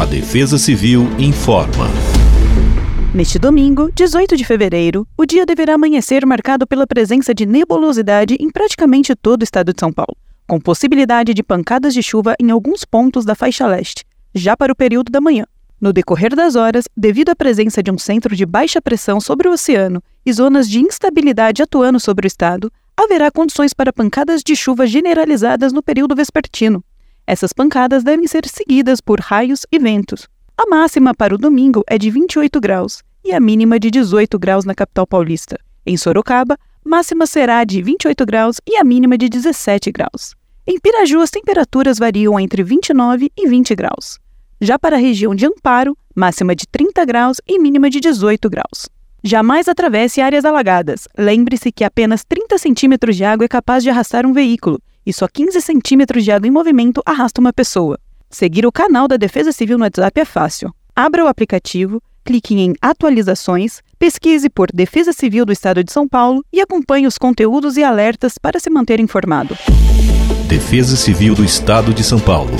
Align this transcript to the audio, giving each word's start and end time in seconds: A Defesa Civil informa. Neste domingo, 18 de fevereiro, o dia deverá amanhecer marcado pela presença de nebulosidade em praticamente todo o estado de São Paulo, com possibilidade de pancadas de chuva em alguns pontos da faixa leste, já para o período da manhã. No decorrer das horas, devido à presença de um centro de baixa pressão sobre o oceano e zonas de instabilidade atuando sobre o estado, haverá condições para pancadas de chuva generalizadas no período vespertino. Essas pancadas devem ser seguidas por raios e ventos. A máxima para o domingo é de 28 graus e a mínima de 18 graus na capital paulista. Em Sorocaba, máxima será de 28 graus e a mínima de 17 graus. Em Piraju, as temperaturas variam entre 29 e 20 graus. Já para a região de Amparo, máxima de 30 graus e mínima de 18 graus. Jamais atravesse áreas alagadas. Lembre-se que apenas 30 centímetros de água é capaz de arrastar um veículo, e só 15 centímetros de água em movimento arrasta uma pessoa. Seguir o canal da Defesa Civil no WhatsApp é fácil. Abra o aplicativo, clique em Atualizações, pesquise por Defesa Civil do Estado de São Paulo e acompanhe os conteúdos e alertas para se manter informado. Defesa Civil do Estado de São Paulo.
A 0.00 0.06
Defesa 0.06 0.56
Civil 0.56 1.06
informa. 1.18 1.86
Neste 3.12 3.38
domingo, 3.38 3.92
18 3.94 4.34
de 4.34 4.46
fevereiro, 4.46 5.06
o 5.14 5.26
dia 5.26 5.44
deverá 5.44 5.74
amanhecer 5.74 6.24
marcado 6.24 6.66
pela 6.66 6.86
presença 6.86 7.34
de 7.34 7.44
nebulosidade 7.44 8.34
em 8.40 8.48
praticamente 8.48 9.14
todo 9.14 9.42
o 9.42 9.44
estado 9.44 9.74
de 9.74 9.78
São 9.78 9.92
Paulo, 9.92 10.16
com 10.48 10.58
possibilidade 10.58 11.34
de 11.34 11.42
pancadas 11.42 11.92
de 11.92 12.02
chuva 12.02 12.34
em 12.40 12.50
alguns 12.50 12.82
pontos 12.82 13.26
da 13.26 13.34
faixa 13.34 13.66
leste, 13.66 14.02
já 14.34 14.56
para 14.56 14.72
o 14.72 14.74
período 14.74 15.12
da 15.12 15.20
manhã. 15.20 15.44
No 15.78 15.92
decorrer 15.92 16.34
das 16.34 16.56
horas, 16.56 16.84
devido 16.96 17.28
à 17.28 17.36
presença 17.36 17.82
de 17.82 17.90
um 17.90 17.98
centro 17.98 18.34
de 18.34 18.46
baixa 18.46 18.80
pressão 18.80 19.20
sobre 19.20 19.48
o 19.48 19.52
oceano 19.52 20.02
e 20.24 20.32
zonas 20.32 20.66
de 20.66 20.80
instabilidade 20.80 21.62
atuando 21.62 22.00
sobre 22.00 22.24
o 22.24 22.26
estado, 22.26 22.72
haverá 22.96 23.30
condições 23.30 23.74
para 23.74 23.92
pancadas 23.92 24.42
de 24.42 24.56
chuva 24.56 24.86
generalizadas 24.86 25.74
no 25.74 25.82
período 25.82 26.16
vespertino. 26.16 26.82
Essas 27.30 27.52
pancadas 27.52 28.02
devem 28.02 28.26
ser 28.26 28.44
seguidas 28.48 29.00
por 29.00 29.20
raios 29.20 29.64
e 29.70 29.78
ventos. 29.78 30.26
A 30.58 30.68
máxima 30.68 31.14
para 31.14 31.32
o 31.32 31.38
domingo 31.38 31.84
é 31.86 31.96
de 31.96 32.10
28 32.10 32.60
graus 32.60 33.04
e 33.24 33.32
a 33.32 33.38
mínima 33.38 33.78
de 33.78 33.88
18 33.88 34.36
graus 34.36 34.64
na 34.64 34.74
capital 34.74 35.06
paulista. 35.06 35.56
Em 35.86 35.96
Sorocaba, 35.96 36.58
máxima 36.84 37.28
será 37.28 37.62
de 37.62 37.80
28 37.82 38.26
graus 38.26 38.56
e 38.66 38.76
a 38.76 38.82
mínima 38.82 39.16
de 39.16 39.28
17 39.28 39.92
graus. 39.92 40.34
Em 40.66 40.76
Piraju, 40.80 41.20
as 41.20 41.30
temperaturas 41.30 42.00
variam 42.00 42.40
entre 42.40 42.64
29 42.64 43.30
e 43.36 43.48
20 43.48 43.76
graus. 43.76 44.18
Já 44.60 44.76
para 44.76 44.96
a 44.96 44.98
região 44.98 45.32
de 45.32 45.46
Amparo, 45.46 45.96
máxima 46.12 46.52
de 46.56 46.66
30 46.66 47.04
graus 47.04 47.36
e 47.46 47.60
mínima 47.60 47.88
de 47.88 48.00
18 48.00 48.50
graus. 48.50 48.88
Jamais 49.22 49.68
atravesse 49.68 50.20
áreas 50.20 50.44
alagadas. 50.44 51.06
Lembre-se 51.16 51.70
que 51.70 51.84
apenas 51.84 52.24
30 52.24 52.58
centímetros 52.58 53.14
de 53.14 53.22
água 53.22 53.44
é 53.44 53.48
capaz 53.48 53.84
de 53.84 53.90
arrastar 53.90 54.26
um 54.26 54.32
veículo, 54.32 54.80
e 55.04 55.12
só 55.12 55.26
15 55.26 55.60
centímetros 55.60 56.24
de 56.24 56.32
água 56.32 56.46
em 56.46 56.50
movimento 56.50 57.02
arrasta 57.04 57.40
uma 57.40 57.52
pessoa. 57.52 57.98
Seguir 58.28 58.66
o 58.66 58.72
canal 58.72 59.08
da 59.08 59.16
Defesa 59.16 59.52
Civil 59.52 59.76
no 59.76 59.84
WhatsApp 59.84 60.20
é 60.20 60.24
fácil. 60.24 60.72
Abra 60.94 61.24
o 61.24 61.28
aplicativo, 61.28 62.02
clique 62.24 62.54
em 62.54 62.74
Atualizações, 62.80 63.82
pesquise 63.98 64.48
por 64.48 64.68
Defesa 64.72 65.12
Civil 65.12 65.44
do 65.44 65.52
Estado 65.52 65.82
de 65.82 65.92
São 65.92 66.08
Paulo 66.08 66.44
e 66.52 66.60
acompanhe 66.60 67.06
os 67.06 67.18
conteúdos 67.18 67.76
e 67.76 67.82
alertas 67.82 68.38
para 68.38 68.60
se 68.60 68.70
manter 68.70 69.00
informado. 69.00 69.56
Defesa 70.46 70.96
Civil 70.96 71.34
do 71.34 71.44
Estado 71.44 71.92
de 71.92 72.04
São 72.04 72.20
Paulo. 72.20 72.56